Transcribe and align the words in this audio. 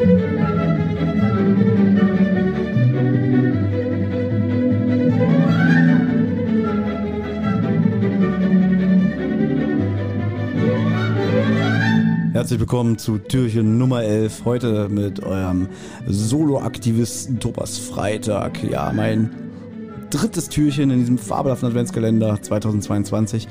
Herzlich 0.00 0.16
willkommen 12.60 12.96
zu 12.96 13.18
Türchen 13.18 13.76
Nummer 13.76 14.02
11. 14.02 14.46
Heute 14.46 14.88
mit 14.88 15.22
eurem 15.22 15.68
Solo-Aktivisten 16.06 17.38
Thomas 17.38 17.76
Freitag. 17.76 18.64
Ja, 18.64 18.90
mein 18.96 19.28
drittes 20.08 20.48
Türchen 20.48 20.90
in 20.90 21.00
diesem 21.00 21.18
fabelhaften 21.18 21.68
Adventskalender 21.68 22.40
2022. 22.40 23.46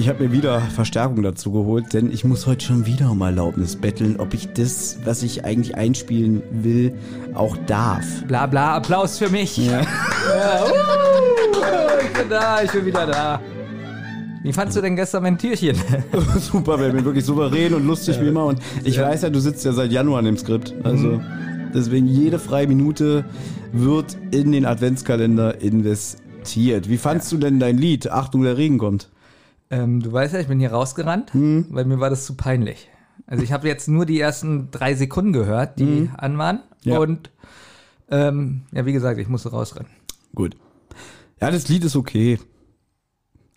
Ich 0.00 0.08
habe 0.08 0.24
mir 0.24 0.32
wieder 0.32 0.62
Verstärkung 0.62 1.22
dazu 1.22 1.52
geholt, 1.52 1.92
denn 1.92 2.10
ich 2.10 2.24
muss 2.24 2.46
heute 2.46 2.64
schon 2.64 2.86
wieder 2.86 3.10
um 3.10 3.20
Erlaubnis 3.20 3.76
betteln, 3.76 4.16
ob 4.16 4.32
ich 4.32 4.50
das, 4.54 4.96
was 5.04 5.22
ich 5.22 5.44
eigentlich 5.44 5.76
einspielen 5.76 6.42
will, 6.50 6.94
auch 7.34 7.54
darf. 7.66 8.06
Bla 8.26 8.46
bla, 8.46 8.76
Applaus 8.76 9.18
für 9.18 9.28
mich. 9.28 9.58
Ja. 9.58 9.82
Ja, 10.34 10.64
uh, 10.64 12.02
ich 12.02 12.18
bin 12.18 12.30
da, 12.30 12.62
ich 12.62 12.70
bin 12.72 12.86
wieder 12.86 13.06
da. 13.06 13.40
Wie 14.42 14.54
fandst 14.54 14.74
du 14.78 14.80
denn 14.80 14.96
gestern 14.96 15.22
mein 15.22 15.36
Türchen? 15.36 15.76
Super, 16.38 16.80
wir 16.80 16.88
bin 16.88 17.04
wirklich 17.04 17.26
souverän 17.26 17.74
und 17.74 17.86
lustig 17.86 18.18
wie 18.22 18.28
immer. 18.28 18.46
Und 18.46 18.58
ich 18.84 18.98
weiß 18.98 19.20
ja, 19.20 19.28
du 19.28 19.38
sitzt 19.38 19.66
ja 19.66 19.72
seit 19.72 19.92
Januar 19.92 20.20
an 20.20 20.24
dem 20.24 20.38
Skript. 20.38 20.74
Also 20.82 21.20
deswegen 21.74 22.06
jede 22.06 22.38
freie 22.38 22.66
Minute 22.66 23.26
wird 23.72 24.16
in 24.30 24.52
den 24.52 24.64
Adventskalender 24.64 25.60
investiert. 25.60 26.88
Wie 26.88 26.96
fandst 26.96 27.30
du 27.32 27.36
denn 27.36 27.60
dein 27.60 27.76
Lied? 27.76 28.10
Achtung, 28.10 28.44
der 28.44 28.56
Regen 28.56 28.78
kommt. 28.78 29.10
Ähm, 29.70 30.00
du 30.02 30.12
weißt 30.12 30.34
ja, 30.34 30.40
ich 30.40 30.48
bin 30.48 30.58
hier 30.58 30.72
rausgerannt, 30.72 31.32
Hm. 31.32 31.66
weil 31.70 31.84
mir 31.84 32.00
war 32.00 32.10
das 32.10 32.26
zu 32.26 32.34
peinlich. 32.34 32.88
Also 33.26 33.44
ich 33.44 33.52
habe 33.52 33.68
jetzt 33.68 33.86
nur 33.88 34.06
die 34.06 34.18
ersten 34.18 34.70
drei 34.72 34.94
Sekunden 34.94 35.32
gehört, 35.32 35.78
die 35.78 36.10
an 36.16 36.36
waren. 36.38 36.60
Ja. 36.82 36.98
Und 36.98 37.30
ähm, 38.10 38.62
ja, 38.72 38.84
wie 38.86 38.92
gesagt, 38.92 39.20
ich 39.20 39.28
musste 39.28 39.50
rausrennen. 39.50 39.90
Gut. 40.34 40.56
Ja, 41.40 41.50
das 41.50 41.68
Lied 41.68 41.84
ist 41.84 41.94
okay. 41.94 42.40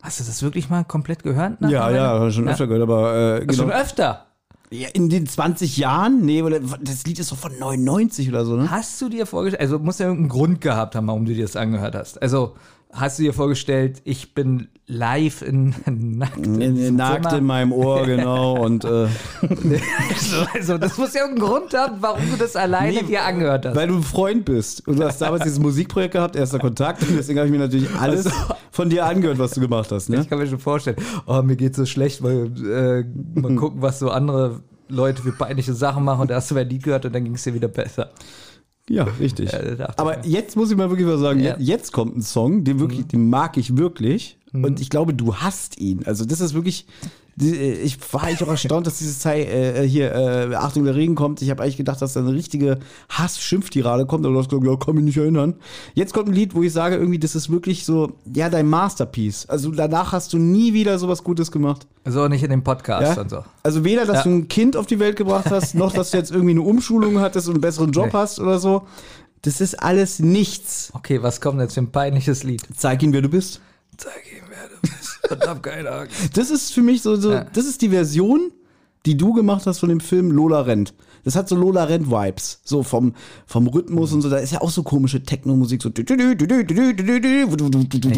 Hast 0.03 0.19
du 0.19 0.23
das 0.25 0.43
wirklich 0.43 0.69
mal 0.69 0.83
komplett 0.83 1.23
gehört? 1.23 1.59
Ja, 1.61 1.89
ja, 1.89 2.29
schon 2.29 2.47
öfter 2.47 2.67
gehört, 2.67 2.83
aber 2.83 3.15
äh, 3.41 3.53
Schon 3.53 3.67
genau. 3.67 3.79
öfter. 3.79 4.27
Ja, 4.69 4.89
in 4.93 5.09
den 5.09 5.27
20 5.27 5.77
Jahren? 5.77 6.25
Nee, 6.25 6.41
oder 6.41 6.59
das 6.59 7.05
Lied 7.05 7.19
ist 7.19 7.31
doch 7.31 7.37
von 7.37 7.57
99 7.57 8.29
oder 8.29 8.43
so, 8.43 8.55
ne? 8.55 8.69
Hast 8.69 9.01
du 9.01 9.09
dir 9.09 9.25
vorgestellt, 9.25 9.61
also 9.61 9.79
muss 9.79 9.99
ja 9.99 10.07
irgendeinen 10.07 10.29
Grund 10.29 10.61
gehabt 10.61 10.95
haben, 10.95 11.07
warum 11.07 11.25
du 11.25 11.33
dir 11.33 11.43
das 11.43 11.55
angehört 11.55 11.95
hast. 11.95 12.21
Also 12.21 12.55
hast 12.93 13.19
du 13.19 13.23
dir 13.23 13.33
vorgestellt, 13.33 14.01
ich 14.05 14.33
bin 14.33 14.67
live 14.85 15.41
in 15.41 15.73
nackt 16.17 16.45
in 16.45 16.61
In, 16.61 16.95
nackt 16.95 17.23
Zimmer? 17.25 17.37
in 17.37 17.43
meinem 17.45 17.71
Ohr, 17.71 18.05
genau. 18.05 18.57
Und 18.63 18.85
äh, 18.85 19.07
also 20.53 20.77
das 20.77 20.97
muss 20.97 21.13
ja 21.13 21.21
irgendeinen 21.21 21.47
Grund 21.49 21.73
haben, 21.73 21.97
warum 22.01 22.21
du 22.29 22.37
das 22.37 22.55
alleine 22.55 22.93
Nee, 23.01 23.03
dir 23.03 23.23
angehört 23.23 23.65
hast. 23.65 23.75
weil 23.75 23.87
du 23.87 23.95
ein 23.95 24.03
Freund 24.03 24.45
bist. 24.45 24.87
Und 24.87 24.99
du 24.99 25.05
hast 25.05 25.19
damals 25.21 25.43
dieses 25.43 25.59
Musikprojekt 25.59 26.13
gehabt, 26.13 26.35
erster 26.35 26.59
Kontakt. 26.59 27.01
Und 27.03 27.15
deswegen 27.17 27.39
habe 27.39 27.47
ich 27.47 27.53
mir 27.53 27.59
natürlich 27.59 27.89
alles 27.99 28.29
von 28.71 28.89
dir 28.89 29.05
angehört, 29.05 29.39
was 29.39 29.51
du 29.51 29.61
gemacht 29.61 29.91
hast. 29.91 30.09
Ne? 30.09 30.21
Ich 30.21 30.29
kann 30.29 30.37
mir 30.39 30.47
schon 30.47 30.59
vorstellen, 30.59 30.97
oh, 31.25 31.41
mir 31.41 31.55
geht's 31.55 31.77
so 31.77 31.85
schlecht, 31.85 32.21
weil 32.23 32.51
äh, 32.65 33.39
mal 33.39 33.55
gucken, 33.57 33.81
was 33.81 33.99
so 33.99 34.09
andere 34.09 34.61
Leute 34.89 35.21
für 35.23 35.31
peinliche 35.31 35.73
Sachen 35.73 36.03
machen 36.03 36.21
und 36.21 36.29
da 36.29 36.35
hast 36.35 36.51
du 36.51 36.55
ein 36.55 36.69
Lied 36.69 36.83
gehört 36.83 37.05
und 37.05 37.15
dann 37.15 37.23
ging 37.23 37.33
es 37.35 37.43
dir 37.43 37.53
wieder 37.53 37.69
besser. 37.69 38.11
Ja, 38.89 39.03
richtig. 39.19 39.51
Ja, 39.51 39.93
Aber 39.97 40.25
jetzt 40.25 40.55
muss 40.55 40.69
ich 40.69 40.77
mal 40.77 40.89
wirklich 40.89 41.07
was 41.07 41.19
sagen. 41.19 41.39
Ja. 41.39 41.55
Mhm. 41.55 41.63
Jetzt, 41.63 41.93
kommt 41.93 42.17
ein 42.17 42.21
Song, 42.21 42.63
den 42.63 42.79
wirklich, 42.79 43.07
den 43.07 43.29
mag 43.29 43.57
ich 43.57 43.77
wirklich. 43.77 44.37
Und 44.51 44.79
ich 44.79 44.91
glaube, 44.91 45.15
du 45.15 45.35
hast 45.37 45.79
ihn. 45.79 46.05
Also 46.05 46.25
das 46.25 46.39
ist 46.39 46.53
wirklich. 46.53 46.85
Äh, 47.41 47.73
Ich 47.81 47.97
war 48.13 48.23
eigentlich 48.23 48.43
auch 48.43 48.47
erstaunt, 48.51 48.85
dass 48.87 48.97
dieses 48.99 49.19
Teil 49.19 49.41
äh, 49.43 49.87
hier, 49.87 50.13
äh, 50.13 50.55
Achtung, 50.55 50.83
der 50.85 50.95
Regen 50.95 51.15
kommt. 51.15 51.41
Ich 51.41 51.49
habe 51.49 51.63
eigentlich 51.63 51.77
gedacht, 51.77 52.01
dass 52.01 52.13
da 52.13 52.19
eine 52.19 52.33
richtige 52.33 52.79
Hass-Schimpftirade 53.09 54.05
kommt, 54.05 54.25
aber 54.25 54.33
du 54.33 54.39
hast 54.39 54.49
gesagt, 54.49 54.65
ja, 54.67 54.75
kann 54.75 54.95
mich 54.95 55.03
nicht 55.05 55.17
erinnern. 55.17 55.55
Jetzt 55.93 56.13
kommt 56.13 56.29
ein 56.29 56.33
Lied, 56.33 56.53
wo 56.55 56.61
ich 56.63 56.73
sage, 56.73 56.95
irgendwie, 56.95 57.19
das 57.19 57.35
ist 57.35 57.49
wirklich 57.49 57.85
so, 57.85 58.13
ja, 58.33 58.49
dein 58.49 58.67
Masterpiece. 58.67 59.47
Also 59.47 59.71
danach 59.71 60.11
hast 60.11 60.33
du 60.33 60.37
nie 60.37 60.73
wieder 60.73 60.99
sowas 60.99 61.23
Gutes 61.23 61.51
gemacht. 61.51 61.87
Also 62.03 62.21
auch 62.23 62.29
nicht 62.29 62.43
in 62.43 62.49
dem 62.49 62.63
Podcast 62.63 63.15
Ja? 63.15 63.21
und 63.21 63.29
so. 63.29 63.43
Also 63.63 63.83
weder, 63.83 64.05
dass 64.05 64.17
Ja. 64.17 64.23
du 64.23 64.29
ein 64.31 64.47
Kind 64.47 64.75
auf 64.75 64.85
die 64.85 64.99
Welt 64.99 65.15
gebracht 65.15 65.45
hast, 65.49 65.73
noch, 65.75 65.93
dass 65.93 66.11
du 66.11 66.17
jetzt 66.17 66.31
irgendwie 66.31 66.51
eine 66.51 66.61
Umschulung 66.61 67.19
hattest 67.19 67.47
und 67.47 67.55
einen 67.55 67.61
besseren 67.61 67.91
Job 67.91 68.07
Nee. 68.07 68.11
hast 68.13 68.39
oder 68.39 68.59
so. 68.59 68.83
Das 69.41 69.59
ist 69.59 69.81
alles 69.81 70.19
nichts. 70.19 70.89
Okay, 70.93 71.21
was 71.21 71.41
kommt 71.41 71.59
jetzt 71.59 71.73
für 71.73 71.81
ein 71.81 71.91
peinliches 71.91 72.43
Lied? 72.43 72.61
Zeig 72.75 73.03
ihm, 73.03 73.11
wer 73.13 73.21
du 73.21 73.29
bist. 73.29 73.59
Zeig 73.97 74.23
ihm, 74.31 74.43
keine 75.61 75.91
Angst. 75.91 76.37
Das 76.37 76.49
ist 76.49 76.73
für 76.73 76.81
mich 76.81 77.01
so, 77.01 77.15
so 77.15 77.31
Ja. 77.31 77.45
das 77.53 77.65
ist 77.65 77.81
die 77.81 77.89
Version, 77.89 78.51
die 79.05 79.17
du 79.17 79.33
gemacht 79.33 79.65
hast 79.65 79.79
von 79.79 79.89
dem 79.89 79.99
Film 79.99 80.31
Lola 80.31 80.61
rennt. 80.61 80.93
Das 81.23 81.35
hat 81.35 81.47
so 81.47 81.55
Lola 81.55 81.85
rennt 81.85 82.09
Vibes, 82.09 82.59
so 82.63 82.83
vom 82.83 83.13
vom 83.45 83.67
Rhythmus 83.67 84.11
und 84.13 84.21
so. 84.21 84.29
Da 84.29 84.37
ist 84.37 84.51
ja 84.51 84.61
auch 84.61 84.69
so 84.69 84.83
komische 84.83 85.23
Techno-Musik, 85.23 85.81
so. 85.81 85.89
Ich 85.89 86.07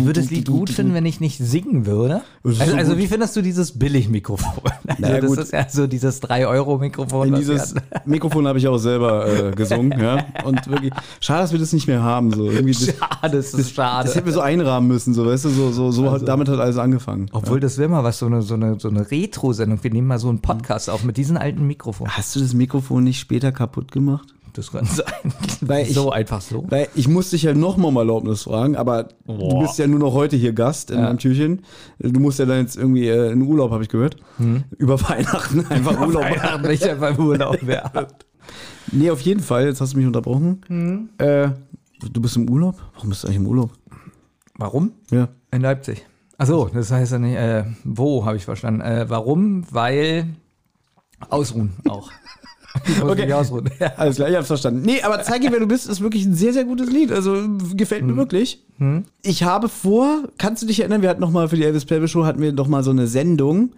würde 0.05 0.13
das 0.13 0.29
Lied 0.29 0.47
gut 0.47 0.69
finden, 0.69 0.93
wenn 0.93 1.05
ich 1.05 1.19
nicht 1.19 1.37
singen 1.37 1.85
würde. 1.85 2.21
Das 2.43 2.59
Also, 2.59 2.71
so 2.71 2.77
also 2.77 2.97
wie 2.97 3.07
findest 3.07 3.35
du 3.35 3.41
dieses 3.41 3.77
Billigmikrofon? 3.77 4.53
Also 4.87 5.01
Naja, 5.01 5.19
das 5.19 5.29
gut. 5.29 5.39
ist 5.39 5.51
ja 5.51 5.67
so 5.67 5.87
dieses 5.87 6.21
3-Euro-Mikrofon. 6.21 7.27
In 7.27 7.33
was 7.33 7.39
dieses 7.39 7.75
Mikrofon 8.05 8.47
habe 8.47 8.59
ich 8.59 8.67
auch 8.67 8.77
selber 8.77 9.27
äh, 9.27 9.51
gesungen, 9.51 9.99
ja. 9.99 10.25
Und 10.45 10.67
wirklich, 10.67 10.93
schade, 11.19 11.41
dass 11.41 11.51
wir 11.51 11.59
das 11.59 11.73
nicht 11.73 11.87
mehr 11.87 12.01
haben. 12.01 12.31
So. 12.31 12.49
Irgendwie 12.49 12.73
das. 12.73 12.95
Schade, 12.95 13.37
das 13.37 13.53
ist 13.53 13.73
schade. 13.75 14.05
das 14.07 14.15
hätten 14.15 14.25
wir 14.27 14.33
so 14.33 14.41
einrahmen 14.41 14.87
müssen, 14.87 15.13
so, 15.13 15.25
weißt 15.25 15.45
du, 15.45 15.49
so, 15.49 15.71
so, 15.71 15.91
so 15.91 16.11
hat, 16.11 16.27
damit 16.27 16.47
hat 16.47 16.59
alles 16.59 16.77
angefangen. 16.77 17.29
Obwohl, 17.33 17.59
das 17.59 17.77
wäre 17.77 17.89
mal 17.89 18.03
was, 18.03 18.19
so 18.19 18.27
eine, 18.27 18.41
so 18.41 18.53
eine, 18.53 18.79
so 18.79 18.87
eine 18.87 19.09
Retro-Sendung. 19.11 19.83
Wir 19.83 19.91
nehmen 19.91 20.07
mal 20.07 20.19
so 20.19 20.29
einen 20.29 20.39
Podcast 20.39 20.89
auf 20.89 21.03
mit 21.03 21.17
diesen 21.17 21.35
alten 21.37 21.67
Mikrofonen. 21.67 22.15
Hast 22.15 22.35
du 22.35 22.39
das 22.39 22.53
Mikrofon 22.53 22.94
nicht 23.01 23.19
später 23.19 23.51
kaputt 23.51 23.91
gemacht? 23.91 24.29
Das 24.53 24.71
kann 24.71 24.85
sein. 24.85 25.05
Weil 25.61 25.83
ich- 25.87 25.93
so 25.93 26.11
einfach 26.11 26.39
so. 26.41 26.65
Weil 26.69 26.87
ich 26.95 27.07
muss 27.09 27.29
dich 27.31 27.43
ja 27.43 27.53
noch 27.53 27.75
mal 27.75 27.89
um 27.89 27.97
Erlaubnis 27.97 28.43
fragen, 28.43 28.75
aber 28.77 29.09
du 29.25 29.37
Boah. 29.37 29.61
bist 29.63 29.77
ja 29.79 29.85
nur 29.87 29.99
noch 29.99 30.13
heute 30.13 30.37
hier 30.37 30.53
Gast 30.53 30.91
in 30.91 30.97
Ja. 30.99 31.03
meinem 31.05 31.17
Türchen. 31.17 31.63
Du 31.99 32.19
musst 32.21 32.39
ja 32.39 32.45
dann 32.45 32.59
jetzt 32.61 32.77
irgendwie 32.77 33.07
äh, 33.09 33.31
in 33.31 33.41
Urlaub, 33.41 33.71
habe 33.71 33.83
ich 33.83 33.89
gehört. 33.89 34.15
Über 34.77 34.99
Weihnachten 35.09 35.65
einfach 35.67 35.99
Urlaub 35.99 36.21
machen. 36.23 36.35
Weihnachten 36.37 36.67
nicht 36.69 36.83
einfach 36.83 37.17
im 37.17 37.25
Urlaub 37.25 37.57
wäre. 37.65 38.07
Nee, 38.91 39.09
auf 39.09 39.19
jeden 39.21 39.39
Fall, 39.39 39.65
jetzt 39.65 39.81
hast 39.81 39.93
du 39.93 39.97
mich 39.97 40.05
unterbrochen. 40.05 41.09
Äh, 41.17 41.49
du 42.13 42.21
bist 42.21 42.35
im 42.35 42.47
Urlaub? 42.47 42.75
Warum 42.93 43.09
bist 43.09 43.23
du 43.23 43.27
eigentlich 43.27 43.37
im 43.39 43.47
Urlaub? 43.47 43.71
Warum? 44.59 44.91
Ja. 45.09 45.29
In 45.51 45.61
Leipzig. 45.63 46.05
Achso, 46.37 46.69
das 46.71 46.91
heißt 46.91 47.13
ja 47.13 47.17
nicht, 47.17 47.35
äh, 47.35 47.63
wo, 47.83 48.23
habe 48.23 48.37
ich 48.37 48.45
verstanden. 48.45 48.81
Äh, 48.81 49.09
warum? 49.09 49.65
Weil 49.71 50.27
ausruhen 51.31 51.73
auch. 51.89 52.11
Okay. 53.03 53.31
ausruhen. 53.33 53.69
Ja. 53.79 53.93
Alles 53.97 54.15
klar, 54.17 54.29
ich 54.29 54.35
hab's 54.35 54.47
verstanden. 54.47 54.81
Nee, 54.85 55.01
aber 55.01 55.21
Zeige, 55.23 55.51
wer 55.51 55.59
du 55.59 55.67
bist, 55.67 55.87
ist 55.87 56.01
wirklich 56.01 56.25
ein 56.25 56.33
sehr, 56.35 56.53
sehr 56.53 56.63
gutes 56.65 56.89
Lied. 56.91 57.11
Also 57.11 57.35
gefällt 57.75 58.05
mir 58.05 58.15
wirklich. 58.15 58.63
Ich 59.21 59.43
habe 59.43 59.69
vor, 59.69 60.23
kannst 60.37 60.61
du 60.63 60.67
dich 60.67 60.79
erinnern, 60.79 61.01
wir 61.01 61.09
hatten 61.09 61.21
noch 61.21 61.31
mal 61.31 61.47
für 61.49 61.55
die 61.55 61.63
Elvis 61.63 61.85
Presley 61.85 62.07
Show 62.07 62.25
hatten 62.25 62.41
wir 62.41 62.51
noch 62.53 62.67
mal 62.67 62.83
so 62.83 62.91
eine 62.91 63.07
Sendung, 63.07 63.71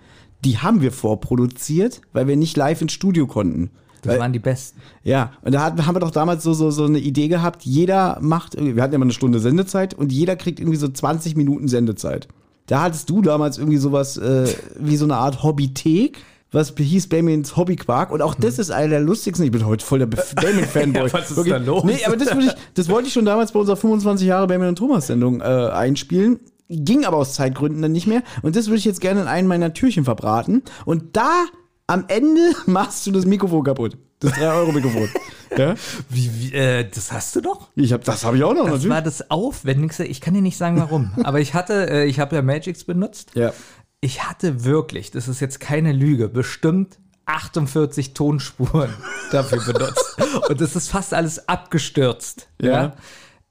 die 0.43 0.57
haben 0.57 0.81
wir 0.81 0.91
vorproduziert, 0.91 2.01
weil 2.13 2.27
wir 2.27 2.35
nicht 2.35 2.57
live 2.57 2.81
ins 2.81 2.93
Studio 2.93 3.27
konnten. 3.27 3.69
Das 4.01 4.13
Weil- 4.13 4.19
waren 4.19 4.33
die 4.33 4.39
Besten. 4.39 4.79
Ja, 5.03 5.31
und 5.41 5.53
da 5.53 5.63
hat- 5.63 5.85
haben 5.85 5.95
wir 5.95 5.99
doch 5.99 6.11
damals 6.11 6.43
so, 6.43 6.53
so, 6.53 6.69
so 6.71 6.85
eine 6.85 6.99
Idee 6.99 7.27
gehabt, 7.27 7.63
jeder 7.63 8.17
macht, 8.21 8.53
irgendwie- 8.55 8.75
wir 8.75 8.83
hatten 8.83 8.93
ja 8.93 8.99
mal 8.99 9.05
eine 9.05 9.13
Stunde 9.13 9.39
Sendezeit 9.39 9.93
und 9.95 10.11
jeder 10.11 10.35
kriegt 10.35 10.59
irgendwie 10.59 10.77
so 10.77 10.87
20 10.87 11.35
Minuten 11.35 11.67
Sendezeit. 11.67 12.27
Da 12.67 12.81
hattest 12.83 13.09
du 13.09 13.21
damals 13.21 13.57
irgendwie 13.57 13.77
sowas 13.77 14.17
äh, 14.17 14.47
wie 14.79 14.97
so 14.97 15.05
eine 15.05 15.15
Art 15.15 15.41
Hobbythek, 15.43 16.19
was 16.51 16.73
hieß 16.77 17.09
Bamins 17.09 17.57
Hobbyquark 17.57 18.11
und 18.11 18.21
auch 18.21 18.35
das 18.35 18.59
ist 18.59 18.71
einer 18.71 18.89
der 18.89 18.99
lustigsten, 19.01 19.45
ich 19.45 19.51
bin 19.51 19.65
heute 19.65 19.85
voll 19.85 19.99
der 19.99 20.05
Bamin-Fanboy. 20.35 21.07
Ja, 21.07 21.13
was 21.13 21.29
ist 21.29 21.35
Wirklich. 21.37 21.53
da 21.53 21.59
los? 21.59 21.83
Nee, 21.83 22.03
aber 22.05 22.17
das, 22.17 22.29
ich, 22.37 22.51
das 22.73 22.89
wollte 22.89 23.07
ich 23.07 23.13
schon 23.13 23.25
damals 23.25 23.51
bei 23.51 23.59
unserer 23.59 23.77
25 23.77 24.27
Jahre 24.27 24.47
Bamin 24.47 24.69
und 24.69 24.77
Thomas 24.77 25.07
Sendung 25.07 25.41
äh, 25.41 25.43
einspielen. 25.43 26.39
Ging 26.69 27.05
aber 27.05 27.17
aus 27.17 27.33
Zeitgründen 27.33 27.81
dann 27.81 27.93
nicht 27.93 28.07
mehr. 28.07 28.23
Und 28.41 28.55
das 28.55 28.67
würde 28.67 28.77
ich 28.77 28.85
jetzt 28.85 28.99
gerne 28.99 29.21
in 29.21 29.27
einem 29.27 29.47
meiner 29.47 29.73
Türchen 29.73 30.03
verbraten. 30.03 30.63
Und 30.85 31.15
da 31.15 31.45
am 31.87 32.05
Ende 32.07 32.41
machst 32.65 33.07
du 33.07 33.11
das 33.11 33.25
Mikrofon 33.25 33.63
kaputt. 33.63 33.97
Das 34.19 34.33
3-Euro-Mikrofon. 34.33 35.09
ja? 35.57 35.75
Wie, 36.09 36.31
wie, 36.33 36.53
äh, 36.53 36.89
das 36.89 37.11
hast 37.11 37.35
du 37.35 37.41
doch? 37.41 37.69
Ich 37.75 37.93
hab, 37.93 38.03
das 38.03 38.25
habe 38.25 38.35
ich 38.35 38.43
auch 38.43 38.53
noch, 38.53 38.63
Das 38.63 38.71
natürlich. 38.71 38.89
war 38.89 39.01
das 39.01 39.29
Aufwendigste. 39.29 40.05
Ich 40.05 40.21
kann 40.21 40.33
dir 40.33 40.41
nicht 40.41 40.57
sagen, 40.57 40.77
warum. 40.79 41.11
Aber 41.23 41.39
ich 41.39 41.53
hatte, 41.53 41.87
äh, 41.89 42.05
ich 42.05 42.19
habe 42.19 42.35
ja 42.35 42.41
Magix 42.41 42.83
benutzt. 42.83 43.31
Ja. 43.35 43.53
Ich 44.01 44.23
hatte 44.23 44.63
wirklich, 44.63 45.11
das 45.11 45.27
ist 45.27 45.39
jetzt 45.39 45.59
keine 45.59 45.91
Lüge, 45.91 46.29
bestimmt 46.29 46.99
48 47.25 48.13
Tonspuren 48.13 48.93
dafür 49.31 49.73
benutzt. 49.73 50.17
Und 50.49 50.61
das 50.61 50.75
ist 50.75 50.89
fast 50.89 51.13
alles 51.13 51.49
abgestürzt. 51.49 52.47
Ja. 52.61 52.71
Ja. 52.71 52.95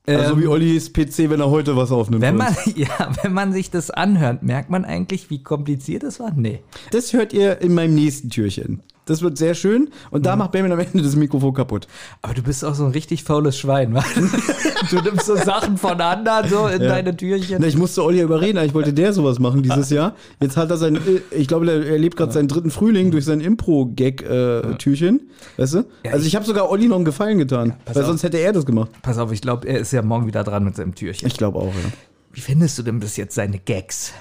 Also 0.08 0.34
Ähm, 0.34 0.40
wie 0.40 0.46
Ollis 0.46 0.92
PC, 0.92 1.30
wenn 1.30 1.40
er 1.40 1.50
heute 1.50 1.76
was 1.76 1.90
aufnimmt. 1.90 2.22
wenn 2.22 2.36
man, 2.36 2.54
ja, 2.76 3.12
wenn 3.22 3.32
man 3.32 3.52
sich 3.52 3.70
das 3.70 3.90
anhört, 3.90 4.44
merkt 4.44 4.70
man 4.70 4.84
eigentlich, 4.84 5.30
wie 5.30 5.42
kompliziert 5.42 6.04
es 6.04 6.20
war? 6.20 6.32
Nee. 6.32 6.62
Das 6.92 7.12
hört 7.12 7.32
ihr 7.32 7.60
in 7.60 7.74
meinem 7.74 7.96
nächsten 7.96 8.30
Türchen. 8.30 8.82
Das 9.06 9.22
wird 9.22 9.38
sehr 9.38 9.54
schön. 9.54 9.88
Und 10.10 10.26
da 10.26 10.36
macht 10.36 10.52
Benjamin 10.52 10.72
am 10.72 10.80
Ende 10.84 11.02
das 11.02 11.16
Mikrofon 11.16 11.54
kaputt. 11.54 11.86
Aber 12.22 12.34
du 12.34 12.42
bist 12.42 12.64
auch 12.64 12.74
so 12.74 12.84
ein 12.84 12.90
richtig 12.90 13.24
faules 13.24 13.56
Schwein, 13.58 13.94
wa? 13.94 14.04
Du 14.90 15.00
nimmst 15.00 15.26
so 15.26 15.34
Sachen 15.36 15.78
von 15.78 16.00
anderen 16.00 16.48
so 16.50 16.66
in 16.66 16.80
deine 16.80 17.16
Türchen. 17.16 17.58
Na, 17.60 17.66
ich 17.66 17.76
musste 17.78 18.04
Olli 18.04 18.20
überreden, 18.20 18.58
eigentlich 18.58 18.74
wollte 18.74 18.92
der 18.92 19.12
sowas 19.12 19.38
machen 19.38 19.62
dieses 19.62 19.90
Jahr. 19.90 20.14
Jetzt 20.40 20.56
hat 20.56 20.70
er 20.70 20.76
sein, 20.76 20.98
ich 21.30 21.48
glaube, 21.48 21.70
er 21.70 21.86
erlebt 21.86 22.16
gerade 22.16 22.32
seinen 22.32 22.48
dritten 22.48 22.70
Frühling 22.70 23.10
durch 23.10 23.24
sein 23.24 23.40
Impro-Gag-Türchen. 23.40 25.30
Weißt 25.56 25.74
du? 25.74 25.84
Ja, 26.04 26.12
also 26.12 26.22
ich- 26.22 26.28
ich 26.28 26.36
habe 26.36 26.44
sogar 26.44 26.70
Olli 26.70 26.86
noch 26.88 26.96
einen 26.96 27.04
Gefallen 27.04 27.38
getan. 27.38 27.74
weil 27.86 27.96
auf. 28.02 28.06
sonst 28.08 28.22
hätte 28.22 28.38
er 28.38 28.52
das 28.52 28.66
gemacht. 28.66 28.90
Pass 29.02 29.18
auf, 29.18 29.32
ich 29.32 29.40
glaube, 29.40 29.66
er 29.66 29.78
ist 29.80 29.92
ja 29.92 30.02
morgen 30.02 30.26
wieder 30.26 30.44
dran 30.44 30.64
mit 30.64 30.76
seinem 30.76 30.94
Türchen. 30.94 31.26
Ich 31.26 31.36
glaube 31.36 31.58
auch, 31.58 31.66
ja. 31.66 31.90
Wie 32.32 32.40
findest 32.40 32.78
du 32.78 32.82
denn 32.82 33.00
bis 33.00 33.16
jetzt 33.16 33.34
seine 33.34 33.58
Gags? 33.58 34.12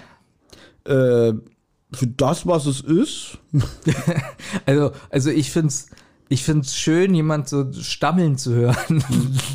Äh, 0.87 1.33
für 1.95 2.07
das, 2.07 2.45
was 2.47 2.65
es 2.65 2.81
ist. 2.81 3.37
Also, 4.65 4.91
also 5.09 5.29
ich 5.29 5.51
find's, 5.51 5.87
ich 6.29 6.43
find's 6.43 6.75
schön, 6.75 7.13
jemand 7.13 7.47
so 7.49 7.71
stammeln 7.73 8.37
zu 8.37 8.53
hören. 8.53 9.03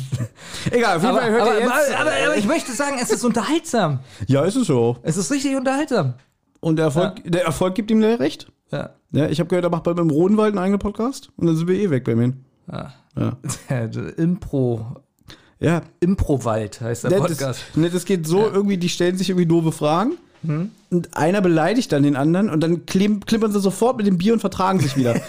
Egal, 0.71 0.97
auf 0.97 1.03
jeden 1.03 1.15
Fall 1.17 1.31
hört 1.31 1.41
aber, 1.41 1.53
ihr 1.55 1.59
jetzt. 1.61 1.71
aber, 1.71 1.99
aber, 2.01 2.11
aber 2.25 2.37
ich 2.37 2.45
möchte 2.45 2.71
sagen, 2.73 2.97
es 3.01 3.09
ist 3.09 3.23
unterhaltsam. 3.25 3.99
ja, 4.27 4.43
ist 4.43 4.55
es 4.55 4.67
so. 4.67 4.97
Es 5.03 5.17
ist 5.17 5.31
richtig 5.31 5.55
unterhaltsam. 5.55 6.13
Und 6.59 6.75
der 6.77 6.85
Erfolg, 6.85 7.21
der 7.25 7.45
Erfolg 7.45 7.75
gibt 7.75 7.89
ihm 7.91 8.03
recht. 8.03 8.51
Ja. 8.71 8.91
Ja, 9.11 9.27
ich 9.27 9.39
habe 9.39 9.49
gehört, 9.49 9.65
er 9.65 9.71
macht 9.71 9.83
bei 9.83 9.93
beim 9.93 10.09
Rodenwald 10.09 10.53
einen 10.53 10.59
eigenen 10.63 10.79
Podcast. 10.79 11.29
Und 11.35 11.47
dann 11.47 11.55
sind 11.57 11.67
wir 11.67 11.75
eh 11.75 11.89
weg 11.89 12.03
bei 12.05 12.15
mir. 12.15 12.33
ja. 12.71 12.93
Ja. 13.17 13.37
Impro, 14.17 14.95
Ja, 15.59 15.81
Impro-Wald 15.99 16.79
heißt 16.79 17.03
der 17.03 17.11
Ne, 17.11 17.17
Podcast. 17.17 17.41
Das, 17.69 17.75
ne, 17.77 17.89
das 17.89 18.05
geht 18.05 18.25
so, 18.25 18.47
irgendwie, 18.49 18.77
die 18.77 18.87
stellen 18.87 19.17
sich 19.17 19.29
irgendwie 19.29 19.47
doofe 19.47 19.71
Fragen. 19.73 20.13
Hm? 20.43 20.71
Und 20.89 21.15
einer 21.15 21.41
beleidigt 21.41 21.91
dann 21.91 22.03
den 22.03 22.15
anderen 22.15 22.49
und 22.49 22.61
dann 22.61 22.85
klim, 22.85 23.21
klimpern 23.25 23.51
sie 23.51 23.59
sofort 23.59 23.97
mit 23.97 24.07
dem 24.07 24.17
Bier 24.17 24.33
und 24.33 24.39
vertragen 24.39 24.79
sich 24.79 24.97
wieder. 24.97 25.15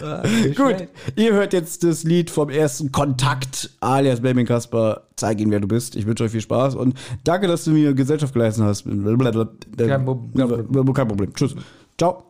Gut, 0.56 0.88
ihr 1.16 1.32
hört 1.32 1.52
jetzt 1.52 1.84
das 1.84 2.04
Lied 2.04 2.30
vom 2.30 2.48
ersten 2.48 2.92
Kontakt, 2.92 3.70
alias 3.80 4.20
Benjamin 4.20 4.46
Kasper. 4.46 5.02
Zeig 5.16 5.40
ihnen, 5.40 5.50
wer 5.50 5.60
du 5.60 5.68
bist. 5.68 5.96
Ich 5.96 6.06
wünsche 6.06 6.24
euch 6.24 6.30
viel 6.30 6.40
Spaß 6.40 6.74
und 6.74 6.98
danke, 7.24 7.46
dass 7.46 7.64
du 7.64 7.72
mir 7.72 7.94
Gesellschaft 7.94 8.32
geleistet 8.32 8.64
hast. 8.64 8.84
Kein 8.84 10.04
Problem. 10.04 10.94
Kein 10.94 11.08
Problem. 11.08 11.34
Tschüss. 11.34 11.54
Ciao. 11.98 12.29